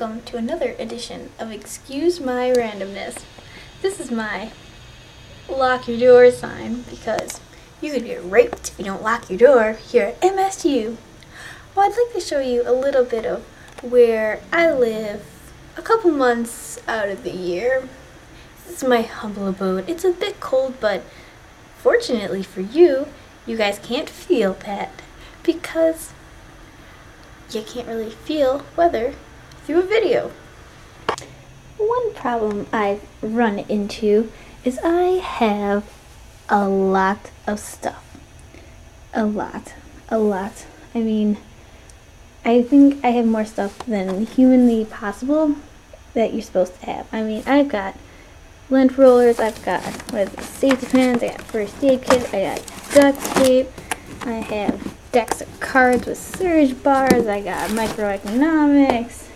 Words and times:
welcome 0.00 0.22
to 0.22 0.38
another 0.38 0.74
edition 0.78 1.28
of 1.38 1.52
Excuse 1.52 2.20
My 2.20 2.50
Randomness. 2.52 3.22
This 3.82 4.00
is 4.00 4.10
my 4.10 4.50
lock 5.46 5.86
your 5.86 5.98
door 5.98 6.30
sign 6.30 6.82
because 6.88 7.38
you 7.82 7.92
could 7.92 8.06
get 8.06 8.24
raped 8.24 8.70
if 8.70 8.78
you 8.78 8.84
don't 8.86 9.02
lock 9.02 9.28
your 9.28 9.38
door 9.38 9.72
here 9.72 10.04
at 10.04 10.20
MSU. 10.22 10.96
Well, 11.74 11.84
I'd 11.84 11.98
like 11.98 12.14
to 12.14 12.20
show 12.20 12.40
you 12.40 12.62
a 12.64 12.72
little 12.72 13.04
bit 13.04 13.26
of 13.26 13.42
where 13.82 14.40
I 14.50 14.70
live 14.70 15.26
a 15.76 15.82
couple 15.82 16.12
months 16.12 16.80
out 16.88 17.10
of 17.10 17.22
the 17.22 17.32
year. 17.32 17.86
This 18.66 18.82
is 18.82 18.88
my 18.88 19.02
humble 19.02 19.48
abode. 19.48 19.86
It's 19.86 20.04
a 20.04 20.12
bit 20.12 20.40
cold, 20.40 20.76
but 20.80 21.02
fortunately 21.76 22.42
for 22.42 22.62
you, 22.62 23.08
you 23.44 23.58
guys 23.58 23.78
can't 23.78 24.08
feel 24.08 24.54
that 24.64 25.02
because 25.42 26.14
you 27.50 27.60
can't 27.60 27.88
really 27.88 28.10
feel 28.10 28.64
weather 28.78 29.12
through 29.64 29.80
a 29.80 29.86
video. 29.86 30.30
One 31.76 32.14
problem 32.14 32.66
I've 32.72 33.06
run 33.22 33.60
into 33.60 34.30
is 34.64 34.78
I 34.84 35.20
have 35.22 35.90
a 36.48 36.68
lot 36.68 37.30
of 37.46 37.58
stuff. 37.58 38.04
A 39.14 39.24
lot. 39.24 39.74
A 40.08 40.18
lot. 40.18 40.66
I 40.94 41.00
mean, 41.00 41.38
I 42.44 42.62
think 42.62 43.04
I 43.04 43.10
have 43.10 43.26
more 43.26 43.44
stuff 43.44 43.78
than 43.86 44.26
humanly 44.26 44.84
possible 44.84 45.56
that 46.14 46.32
you're 46.32 46.42
supposed 46.42 46.80
to 46.80 46.86
have. 46.86 47.06
I 47.12 47.22
mean, 47.22 47.42
I've 47.46 47.68
got 47.68 47.96
lint 48.68 48.96
rollers, 48.96 49.38
I've 49.40 49.62
got 49.64 50.12
with 50.12 50.42
safety 50.44 50.86
pins, 50.86 51.22
I 51.22 51.28
got 51.28 51.42
first 51.42 51.82
aid 51.82 52.02
kit, 52.02 52.32
I 52.32 52.54
got 52.54 52.72
duct 52.92 53.36
tape, 53.36 53.68
I 54.22 54.32
have 54.32 54.94
decks 55.12 55.40
of 55.40 55.60
cards 55.60 56.06
with 56.06 56.18
surge 56.18 56.80
bars, 56.82 57.26
I 57.26 57.40
got 57.40 57.70
microeconomics, 57.70 59.26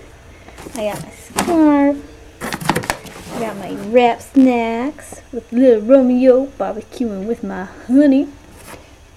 I 0.77 0.86
got 0.86 1.03
my 1.05 1.11
scarf, 1.11 1.97
I 2.42 3.39
got 3.39 3.56
my 3.58 3.75
wrap 3.92 4.20
snacks 4.20 5.20
with 5.30 5.53
little 5.53 5.80
Romeo 5.80 6.47
barbecuing 6.47 7.28
with 7.28 7.44
my 7.44 7.67
honey. 7.86 8.27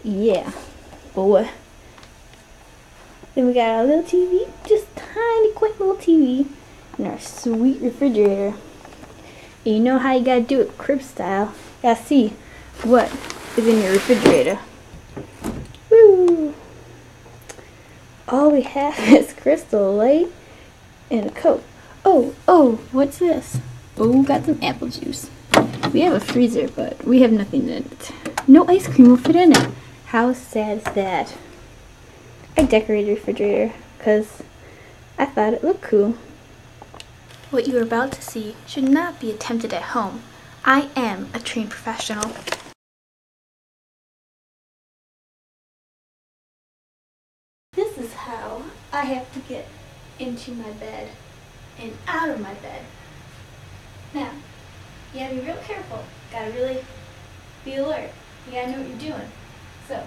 Yeah, 0.03 0.51
boy. 1.15 1.49
Then 3.33 3.47
we 3.47 3.53
got 3.53 3.69
our 3.69 3.85
little 3.85 4.03
TV, 4.03 4.47
just 4.67 4.95
tiny, 4.95 5.51
quick 5.53 5.79
little 5.79 5.95
TV, 5.95 6.47
and 6.99 7.07
our 7.07 7.19
sweet 7.19 7.81
refrigerator. 7.81 8.53
And 9.65 9.73
you 9.73 9.79
know 9.79 9.97
how 9.97 10.13
you 10.13 10.23
gotta 10.23 10.41
do 10.41 10.61
it 10.61 10.77
crib 10.77 11.01
style. 11.01 11.55
You 11.81 11.89
gotta 11.89 12.03
see 12.03 12.33
what 12.83 13.11
is 13.57 13.67
in 13.67 13.81
your 13.81 13.93
refrigerator. 13.93 14.59
Woo! 15.89 16.53
All 18.27 18.51
we 18.51 18.61
have 18.61 18.99
is 19.11 19.33
Crystal 19.33 19.91
Light 19.91 20.27
and 21.09 21.25
a 21.27 21.31
coat. 21.31 21.63
Oh, 22.05 22.35
oh, 22.47 22.79
what's 22.91 23.19
this? 23.19 23.59
Oh, 23.97 24.23
got 24.23 24.45
some 24.45 24.59
apple 24.61 24.89
juice. 24.89 25.29
We 25.93 26.01
have 26.01 26.13
a 26.13 26.19
freezer, 26.19 26.67
but 26.67 27.03
we 27.05 27.21
have 27.21 27.31
nothing 27.31 27.63
in 27.69 27.85
it. 27.85 28.11
No 28.47 28.67
ice 28.67 28.87
cream 28.87 29.09
will 29.09 29.17
fit 29.17 29.35
in 29.35 29.51
it. 29.51 29.69
How 30.07 30.33
sad 30.33 30.77
is 30.79 30.83
that? 30.95 31.35
I 32.57 32.63
decorated 32.63 33.07
the 33.07 33.15
refrigerator 33.15 33.73
because 33.97 34.43
I 35.17 35.25
thought 35.25 35.53
it 35.53 35.63
looked 35.63 35.81
cool. 35.81 36.15
What 37.49 37.67
you 37.67 37.77
are 37.77 37.83
about 37.83 38.11
to 38.13 38.21
see 38.21 38.55
should 38.65 38.83
not 38.83 39.19
be 39.19 39.31
attempted 39.31 39.73
at 39.73 39.93
home. 39.93 40.21
I 40.65 40.89
am 40.95 41.29
a 41.33 41.39
trained 41.39 41.71
professional. 41.71 42.33
This 47.73 47.97
is 47.97 48.13
how 48.13 48.63
I 48.91 49.05
have 49.05 49.31
to 49.33 49.39
get 49.39 49.67
into 50.19 50.51
my 50.51 50.71
bed 50.71 51.09
and 51.79 51.91
out 52.07 52.29
of 52.29 52.39
my 52.39 52.53
bed. 52.55 52.83
Now, 54.13 54.31
you 55.13 55.19
gotta 55.19 55.35
be 55.35 55.41
real 55.41 55.57
careful. 55.57 56.03
Gotta 56.31 56.51
really 56.51 56.83
be 57.63 57.75
alert. 57.75 58.09
You 58.45 58.53
gotta 58.53 58.71
know 58.71 58.79
what 58.79 58.89
you're 58.89 59.11
doing. 59.13 59.29
So, 59.87 60.03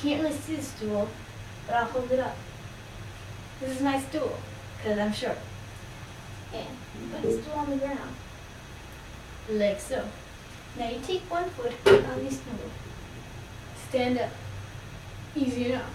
can't 0.00 0.22
really 0.22 0.34
see 0.34 0.56
the 0.56 0.62
stool, 0.62 1.08
but 1.66 1.76
I'll 1.76 1.84
hold 1.86 2.10
it 2.12 2.20
up. 2.20 2.36
This 3.60 3.76
is 3.76 3.82
my 3.82 4.00
stool, 4.00 4.36
because 4.76 4.98
I'm 4.98 5.12
short. 5.12 5.38
And 6.52 6.66
you 7.00 7.08
put 7.10 7.22
the 7.22 7.42
stool 7.42 7.54
on 7.54 7.70
the 7.70 7.76
ground, 7.76 8.14
like 9.50 9.80
so. 9.80 10.04
Now 10.78 10.88
you 10.88 11.00
take 11.00 11.22
one 11.30 11.50
foot 11.50 11.72
on 11.86 12.24
the 12.24 12.30
stool, 12.30 12.70
stand 13.88 14.18
up. 14.18 14.30
Easy 15.34 15.72
enough. 15.72 15.90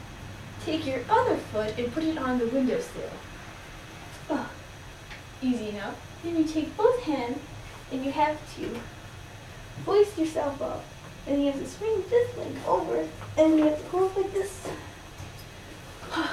Take 0.66 0.85
your 0.85 1.01
other 1.09 1.35
foot 1.38 1.78
and 1.78 1.94
put 1.94 2.03
it 2.03 2.18
on 2.18 2.40
the 2.40 2.47
windowsill. 2.47 3.09
Oh, 4.29 4.50
easy 5.41 5.69
enough. 5.69 5.96
Then 6.24 6.38
you 6.38 6.46
take 6.46 6.75
both 6.78 7.01
hands 7.03 7.40
and 7.91 8.06
you 8.06 8.12
have 8.12 8.38
to 8.56 8.79
hoist 9.85 10.18
yourself 10.18 10.62
up. 10.62 10.85
And 11.28 11.44
you 11.44 11.51
have 11.51 11.62
to 11.62 11.68
swing 11.68 12.03
this 12.09 12.38
leg 12.38 12.56
over 12.68 13.07
and 13.38 13.57
you 13.57 13.66
have 13.66 13.78
to 13.78 13.91
go 13.91 14.06
up 14.06 14.16
like 14.16 14.34
this. 14.34 14.69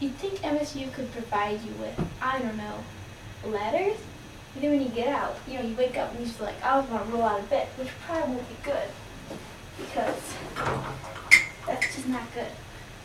You'd 0.00 0.14
think 0.16 0.40
MSU 0.40 0.92
could 0.92 1.10
provide 1.12 1.62
you 1.62 1.72
with, 1.80 1.98
I 2.20 2.38
don't 2.38 2.56
know, 2.56 2.78
ladders? 3.46 3.98
But 4.52 4.62
then 4.62 4.72
when 4.72 4.82
you 4.82 4.88
get 4.88 5.08
out, 5.08 5.36
you 5.48 5.54
know, 5.54 5.62
you 5.62 5.74
wake 5.74 5.96
up 5.96 6.10
and 6.10 6.20
you're 6.20 6.28
just 6.28 6.40
like, 6.40 6.62
I 6.62 6.84
going 6.84 6.98
to 6.98 7.12
roll 7.12 7.22
out 7.22 7.40
of 7.40 7.48
bed, 7.48 7.68
which 7.76 7.88
probably 8.06 8.36
won't 8.36 8.48
be 8.48 8.56
good. 8.62 8.88
Because 9.78 10.34
that's 11.66 11.94
just 11.94 12.08
not 12.08 12.22
good. 12.34 12.50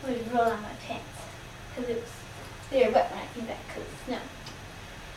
Would 0.06 0.32
roll 0.32 0.42
on 0.42 0.62
my 0.62 0.72
pants. 0.86 1.04
Because 1.74 1.90
it 1.90 2.02
was, 2.02 2.12
were 2.72 2.92
wet 2.92 3.10
when 3.10 3.20
I 3.20 3.26
came 3.34 3.46
back 3.46 3.58
because 3.66 3.82
of 3.82 3.98
snow. 4.06 4.18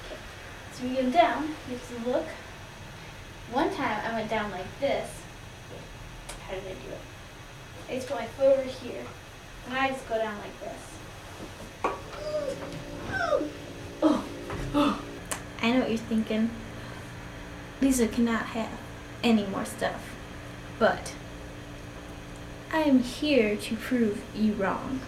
Okay. 0.05 0.19
So 0.73 0.83
we 0.83 0.95
go 0.95 1.09
down, 1.11 1.55
you 1.69 1.77
to 1.77 2.09
look. 2.09 2.27
One 3.51 3.69
time 3.73 4.01
I 4.05 4.13
went 4.13 4.29
down 4.29 4.51
like 4.51 4.67
this. 4.79 5.09
How 6.47 6.53
did 6.53 6.63
I 6.63 6.69
do 6.69 6.91
it? 6.91 6.99
I 7.89 7.95
just 7.95 8.07
put 8.07 8.17
my 8.17 8.25
foot 8.25 8.57
over 8.57 8.63
here. 8.63 9.03
And 9.67 9.77
I 9.77 9.89
just 9.89 10.07
go 10.07 10.17
down 10.17 10.37
like 10.39 10.59
this. 10.61 11.93
Oh, 14.01 14.23
oh. 14.73 15.01
I 15.61 15.71
know 15.71 15.81
what 15.81 15.89
you're 15.89 15.97
thinking. 15.97 16.49
Lisa 17.81 18.07
cannot 18.07 18.45
have 18.47 18.69
any 19.23 19.45
more 19.45 19.65
stuff. 19.65 20.15
But 20.79 21.13
I 22.73 22.83
am 22.83 23.03
here 23.03 23.57
to 23.57 23.75
prove 23.75 24.21
you 24.33 24.53
wrong. 24.53 25.01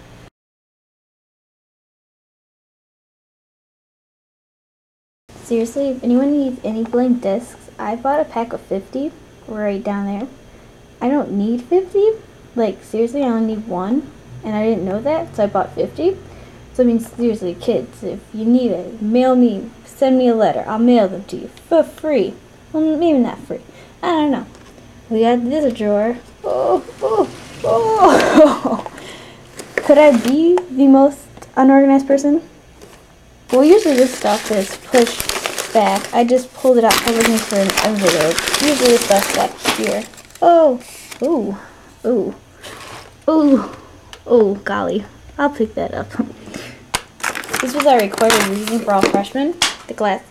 Seriously, 5.44 5.88
if 5.90 6.04
anyone 6.04 6.34
needs 6.34 6.60
any 6.66 6.84
blank 6.84 7.22
discs, 7.22 7.72
I 7.80 7.96
bought 7.96 8.20
a 8.20 8.26
pack 8.26 8.52
of 8.52 8.60
50 8.60 9.14
right 9.48 9.82
down 9.82 10.08
there. 10.08 10.28
I 11.00 11.08
don't 11.08 11.32
need 11.32 11.62
50. 11.62 12.12
Like, 12.54 12.84
seriously, 12.84 13.24
I 13.24 13.28
only 13.28 13.56
need 13.56 13.68
one. 13.68 14.12
And 14.44 14.58
I 14.58 14.66
didn't 14.66 14.84
know 14.84 15.00
that, 15.00 15.34
so 15.34 15.46
I 15.46 15.48
bought 15.48 15.74
50. 15.74 16.18
So, 16.74 16.84
I 16.84 16.86
mean, 16.86 17.00
seriously, 17.00 17.56
kids, 17.56 18.04
if 18.04 18.20
you 18.34 18.44
need 18.44 18.72
it, 18.72 19.02
mail 19.02 19.38
me, 19.38 19.70
send 19.86 20.18
me 20.18 20.28
a 20.28 20.36
letter. 20.36 20.66
I'll 20.68 20.80
mail 20.80 21.08
them 21.08 21.24
to 21.26 21.38
you 21.38 21.48
for 21.48 21.82
free. 21.82 22.34
Well, 22.74 22.98
maybe 22.98 23.20
not 23.20 23.40
free. 23.40 23.62
I 24.02 24.12
don't 24.12 24.32
know. 24.32 24.48
We 25.10 25.22
got 25.22 25.46
this 25.46 25.74
drawer. 25.74 26.18
Oh, 26.44 26.84
oh, 27.02 27.30
oh. 27.64 28.90
Could 29.76 29.98
I 29.98 30.18
be 30.18 30.58
the 30.72 30.88
most 30.88 31.20
unorganized 31.56 32.08
person? 32.08 32.42
Well, 33.52 33.64
usually 33.64 33.96
this 33.96 34.18
stuff 34.18 34.50
is 34.52 34.78
pushed 34.78 35.74
back. 35.74 36.14
I 36.14 36.24
just 36.24 36.54
pulled 36.54 36.78
it 36.78 36.84
out. 36.84 36.94
Was 37.06 37.18
looking 37.18 37.38
for 37.38 37.56
an 37.56 37.72
envelope. 37.86 38.36
Usually 38.62 38.90
this 38.90 39.06
stuff's 39.06 39.36
back 39.36 39.52
here. 39.78 40.04
Oh, 40.42 40.82
ooh, 41.22 41.58
ooh, 42.06 42.36
ooh, 43.30 43.76
ooh, 44.32 44.56
golly. 44.64 45.06
I'll 45.38 45.50
pick 45.50 45.74
that 45.76 45.94
up. 45.94 46.10
This 47.62 47.74
was 47.74 47.86
our 47.86 48.00
recorded 48.00 48.46
reading 48.48 48.80
for 48.80 48.94
all 48.94 49.02
freshmen. 49.02 49.56
The 49.88 49.94
glass. 49.94 50.24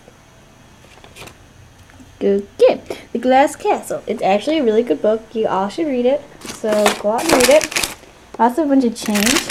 Good 2.19 2.47
kid. 2.57 2.92
The 3.13 3.19
Glass 3.19 3.55
Castle. 3.55 4.01
It's 4.07 4.23
actually 4.23 4.57
a 4.57 4.63
really 4.63 4.81
good 4.81 4.99
book. 4.99 5.21
You 5.33 5.47
all 5.47 5.69
should 5.69 5.85
read 5.85 6.07
it. 6.07 6.21
So 6.41 6.71
go 6.99 7.11
out 7.11 7.23
and 7.23 7.31
read 7.33 7.49
it. 7.49 7.95
Also 8.39 8.63
a 8.63 8.67
bunch 8.67 8.83
of 8.85 8.95
change. 8.95 9.47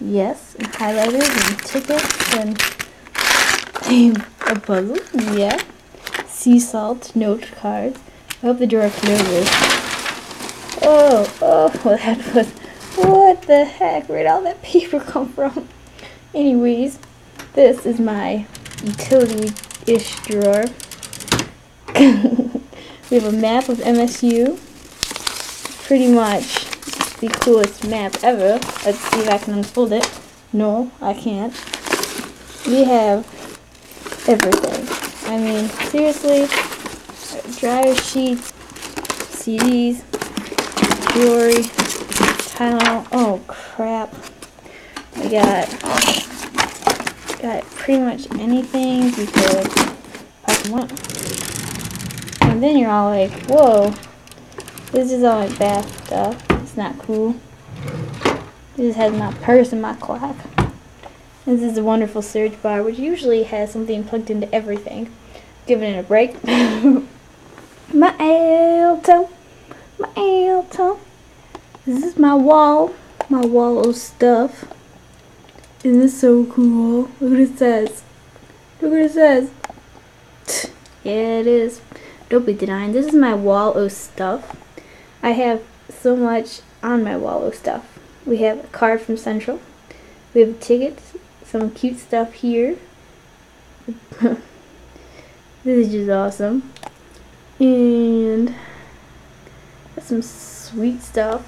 Yes, 0.00 0.56
and 0.56 0.66
highlighters 0.72 1.30
and 1.48 1.58
tickets 1.60 2.34
and 2.34 2.60
a 4.48 4.60
puzzle. 4.60 4.98
Yeah. 5.38 5.62
Sea 6.26 6.58
salt 6.58 7.14
note 7.14 7.48
cards. 7.52 8.00
I 8.42 8.46
hope 8.46 8.58
the 8.58 8.66
drawer 8.66 8.90
closes. 8.90 9.48
Oh, 10.82 11.32
oh, 11.40 11.68
that 11.84 12.34
was. 12.34 12.48
What 12.96 13.42
the 13.42 13.64
heck? 13.66 14.08
Where'd 14.08 14.26
all 14.26 14.42
that 14.42 14.62
paper 14.64 14.98
come 14.98 15.32
from? 15.32 15.68
Anyways, 16.34 16.98
this 17.54 17.86
is 17.86 18.00
my 18.00 18.46
utility-ish 18.82 20.16
drawer. 20.22 20.64
We 23.10 23.18
have 23.18 23.32
a 23.32 23.36
map 23.36 23.68
of 23.68 23.78
MSU. 23.78 24.58
Pretty 25.86 26.12
much 26.12 26.66
the 27.20 27.28
coolest 27.28 27.86
map 27.88 28.16
ever. 28.22 28.60
Let's 28.84 28.98
see 28.98 29.20
if 29.20 29.28
I 29.28 29.38
can 29.38 29.54
unfold 29.54 29.92
it. 29.92 30.10
No, 30.52 30.90
I 31.00 31.14
can't. 31.14 31.52
we 32.66 32.84
have 32.84 33.24
everything. 34.28 35.32
I 35.32 35.38
mean, 35.38 35.68
seriously, 35.88 36.46
dryer 37.58 37.94
sheets, 37.94 38.52
CDs, 39.32 40.02
jewelry, 41.14 41.64
Tylenol. 42.54 43.06
Oh 43.12 43.40
crap! 43.46 44.14
We 45.16 45.30
got 45.30 45.68
got 47.40 47.64
pretty 47.70 48.02
much 48.02 48.30
anything 48.38 49.04
you 49.04 49.26
could 49.26 49.66
possibly 50.42 50.72
want. 50.72 51.57
And 52.58 52.64
then 52.64 52.76
you're 52.76 52.90
all 52.90 53.10
like, 53.10 53.30
whoa, 53.44 53.94
this 54.90 55.12
is 55.12 55.22
all 55.22 55.46
like 55.46 55.56
bath 55.60 56.06
stuff. 56.06 56.44
It's 56.60 56.76
not 56.76 56.98
cool. 56.98 57.36
This 58.74 58.96
has 58.96 59.12
my 59.12 59.32
purse 59.34 59.72
and 59.72 59.80
my 59.80 59.94
clock. 59.94 60.34
This 61.46 61.62
is 61.62 61.78
a 61.78 61.84
wonderful 61.84 62.20
search 62.20 62.60
bar, 62.60 62.82
which 62.82 62.98
usually 62.98 63.44
has 63.44 63.70
something 63.70 64.02
plugged 64.02 64.28
into 64.28 64.52
everything. 64.52 65.08
Giving 65.68 65.94
it 65.94 66.00
a 66.00 66.02
break. 66.02 66.42
my 67.94 68.16
alto. 68.18 69.30
My 70.00 70.08
alto. 70.16 70.98
This 71.86 72.02
is 72.02 72.18
my 72.18 72.34
wall. 72.34 72.92
My 73.28 73.46
wall 73.46 73.88
of 73.88 73.94
stuff. 73.94 74.64
Isn't 75.84 76.00
this 76.00 76.20
so 76.20 76.44
cool? 76.46 77.02
Look 77.20 77.30
what 77.30 77.38
it 77.38 77.56
says. 77.56 78.02
Look 78.82 78.90
what 78.90 79.00
it 79.02 79.12
says. 79.12 79.52
Yeah, 81.04 81.38
it 81.38 81.46
is. 81.46 81.80
Don't 82.28 82.44
be 82.44 82.52
denying. 82.52 82.92
This 82.92 83.06
is 83.06 83.14
my 83.14 83.34
wall 83.34 83.72
of 83.74 83.90
stuff. 83.90 84.54
I 85.22 85.30
have 85.30 85.62
so 85.88 86.14
much 86.14 86.60
on 86.82 87.02
my 87.02 87.16
wall 87.16 87.46
of 87.46 87.54
stuff. 87.54 87.98
We 88.26 88.38
have 88.38 88.64
a 88.64 88.68
card 88.68 89.00
from 89.00 89.16
Central. 89.16 89.60
We 90.34 90.42
have 90.42 90.60
tickets, 90.60 91.14
some 91.42 91.70
cute 91.70 91.98
stuff 91.98 92.34
here. 92.34 92.76
this 94.20 94.38
is 95.64 95.90
just 95.90 96.10
awesome. 96.10 96.70
And 97.58 98.54
got 99.96 100.04
some 100.04 100.20
sweet 100.20 101.00
stuff. 101.02 101.42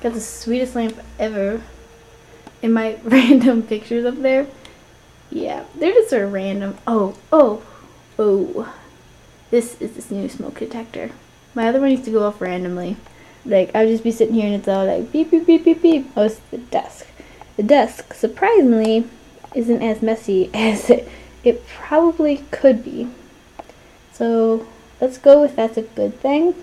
Got 0.00 0.14
the 0.14 0.20
sweetest 0.20 0.76
lamp 0.76 1.00
ever. 1.18 1.60
In 2.62 2.72
my 2.72 2.98
random 3.04 3.64
pictures 3.64 4.04
up 4.04 4.22
there. 4.22 4.46
Yeah, 5.30 5.64
they're 5.74 5.92
just 5.92 6.10
sort 6.10 6.22
of 6.22 6.32
random. 6.32 6.78
Oh, 6.86 7.18
oh, 7.32 7.62
oh. 8.16 8.72
This 9.50 9.80
is 9.80 9.92
this 9.92 10.10
new 10.10 10.28
smoke 10.28 10.58
detector. 10.58 11.10
My 11.54 11.68
other 11.68 11.80
one 11.80 11.90
used 11.90 12.04
to 12.04 12.10
go 12.10 12.26
off 12.26 12.40
randomly. 12.40 12.96
Like, 13.46 13.74
I 13.74 13.84
would 13.84 13.90
just 13.90 14.04
be 14.04 14.10
sitting 14.10 14.34
here 14.34 14.46
and 14.46 14.54
it's 14.56 14.68
all 14.68 14.84
like 14.84 15.10
beep, 15.10 15.30
beep, 15.30 15.46
beep, 15.46 15.64
beep, 15.64 15.80
beep. 15.80 16.10
Oh, 16.16 16.24
it's 16.24 16.38
the 16.50 16.58
desk. 16.58 17.06
The 17.56 17.62
desk, 17.62 18.12
surprisingly, 18.12 19.08
isn't 19.54 19.82
as 19.82 20.02
messy 20.02 20.50
as 20.54 20.90
it, 20.90 21.08
it 21.42 21.66
probably 21.66 22.44
could 22.50 22.84
be. 22.84 23.08
So, 24.12 24.66
let's 25.00 25.16
go 25.16 25.40
with 25.40 25.56
that's 25.56 25.78
a 25.78 25.82
good 25.82 26.20
thing. 26.20 26.54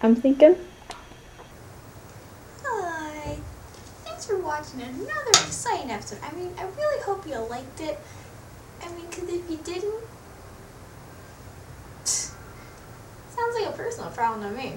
I'm 0.00 0.14
thinking. 0.14 0.56
Hi. 2.64 3.38
Thanks 4.04 4.26
for 4.26 4.38
watching 4.38 4.82
another 4.82 5.30
exciting 5.30 5.90
episode. 5.90 6.20
I 6.22 6.32
mean, 6.36 6.54
I 6.58 6.64
really 6.64 7.02
hope 7.02 7.26
you 7.26 7.36
liked 7.38 7.80
it. 7.80 7.98
I 8.82 8.88
mean, 8.92 9.06
because 9.10 9.28
if 9.28 9.50
you 9.50 9.58
didn't, 9.64 10.04
sounds 13.40 13.54
like 13.54 13.74
a 13.74 13.76
personal 13.76 14.10
problem 14.10 14.50
to 14.50 14.56
me. 14.56 14.74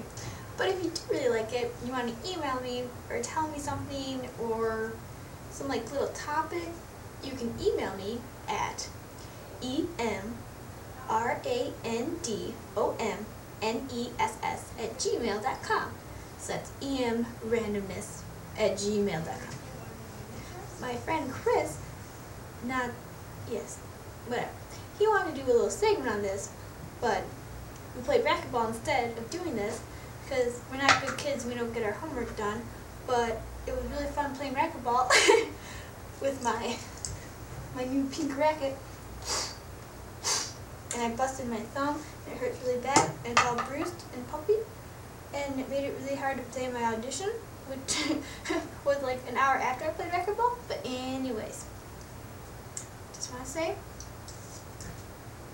But 0.56 0.68
if 0.68 0.84
you 0.84 0.90
do 0.90 1.00
really 1.10 1.40
like 1.40 1.52
it, 1.52 1.74
you 1.84 1.92
want 1.92 2.08
to 2.08 2.30
email 2.30 2.60
me 2.60 2.84
or 3.10 3.20
tell 3.20 3.48
me 3.48 3.58
something 3.58 4.28
or 4.40 4.92
some 5.50 5.68
like 5.68 5.90
little 5.90 6.08
topic, 6.08 6.68
you 7.22 7.32
can 7.32 7.52
email 7.60 7.94
me 7.96 8.20
at 8.48 8.88
e 9.60 9.84
m 9.98 10.36
r 11.08 11.40
a 11.44 11.72
n 11.84 12.16
d 12.22 12.54
o 12.76 12.94
m 12.98 13.26
n 13.60 13.88
e 13.92 14.10
s 14.18 14.38
s 14.42 14.64
at 14.78 14.98
gmail.com. 14.98 15.90
So 16.38 16.52
that's 16.52 16.70
emrandomness 16.80 18.22
at 18.58 18.72
gmail.com. 18.72 19.54
My 20.80 20.94
friend 20.96 21.30
Chris, 21.30 21.78
not, 22.64 22.90
yes, 23.50 23.78
whatever, 24.26 24.50
he 24.98 25.06
wanted 25.06 25.34
to 25.34 25.42
do 25.42 25.50
a 25.50 25.52
little 25.52 25.70
segment 25.70 26.10
on 26.10 26.22
this, 26.22 26.50
but 27.00 27.24
we 27.96 28.02
played 28.02 28.24
racquetball 28.24 28.68
instead 28.68 29.16
of 29.16 29.30
doing 29.30 29.56
this 29.56 29.80
because 30.24 30.60
we're 30.70 30.78
not 30.78 31.04
good 31.04 31.16
kids 31.18 31.44
we 31.44 31.54
don't 31.54 31.72
get 31.72 31.82
our 31.82 31.92
homework 31.92 32.36
done. 32.36 32.60
But 33.06 33.40
it 33.66 33.74
was 33.74 33.84
really 33.92 34.06
fun 34.06 34.34
playing 34.34 34.54
racquetball 34.54 35.08
with 36.20 36.42
my 36.42 36.76
my 37.74 37.84
new 37.84 38.04
pink 38.04 38.36
racket. 38.36 38.76
And 40.94 41.12
I 41.12 41.16
busted 41.16 41.48
my 41.48 41.56
thumb, 41.56 42.00
and 42.26 42.34
it 42.34 42.38
hurt 42.38 42.54
really 42.64 42.80
bad, 42.80 43.10
and 43.24 43.32
it's 43.32 43.44
all 43.44 43.56
bruised 43.56 44.04
and 44.14 44.28
puppy. 44.28 44.54
And 45.34 45.58
it 45.58 45.68
made 45.68 45.84
it 45.84 45.94
really 46.00 46.14
hard 46.14 46.36
to 46.36 46.42
play 46.44 46.68
my 46.68 46.84
audition, 46.84 47.30
which 47.66 48.16
was 48.84 49.02
like 49.02 49.18
an 49.28 49.36
hour 49.36 49.56
after 49.56 49.86
I 49.86 49.88
played 49.88 50.10
racquetball. 50.10 50.56
But 50.68 50.80
anyways, 50.84 51.64
just 53.12 53.32
want 53.32 53.44
to 53.44 53.50
say 53.50 53.74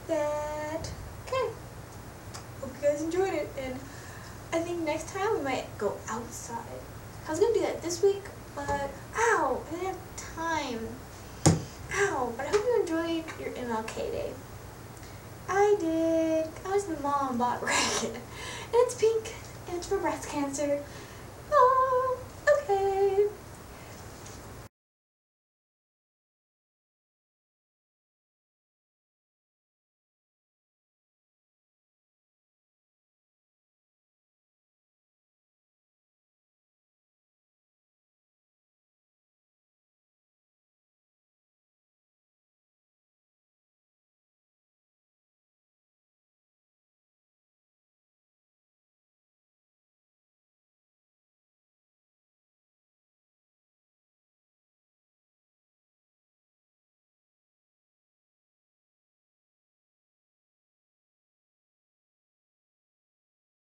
that, 0.09 0.91
you 2.83 2.89
guys 2.89 3.03
enjoyed 3.03 3.35
it, 3.35 3.49
and 3.59 3.75
I 4.53 4.59
think 4.59 4.81
next 4.81 5.09
time 5.15 5.39
we 5.39 5.45
might 5.45 5.67
go 5.79 5.97
outside. 6.09 6.81
I 7.27 7.31
was 7.31 7.41
going 7.41 7.53
to 7.53 7.61
do 7.61 7.67
that 7.67 7.83
this 7.83 8.03
week, 8.03 8.23
but, 8.55 8.91
ow, 9.17 9.61
I 9.67 9.71
didn't 9.71 9.87
have 9.87 10.17
time. 10.17 10.89
Ow, 11.93 12.33
but 12.37 12.47
I 12.47 12.49
hope 12.49 12.65
you 12.65 12.81
enjoyed 12.81 13.25
your 13.39 13.51
MLK 13.51 13.95
Day. 13.95 14.33
I 15.49 15.77
did. 15.81 16.49
I 16.65 16.73
was 16.73 16.85
the 16.85 16.95
and 16.95 17.39
bought 17.39 17.63
racket. 17.63 18.15
And 18.15 18.75
it's 18.75 18.95
pink, 18.95 19.35
and 19.69 19.77
it's 19.79 19.87
for 19.87 19.99
breast 19.99 20.29
cancer. 20.29 20.83